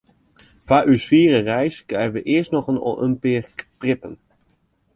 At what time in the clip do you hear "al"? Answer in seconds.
2.71-2.77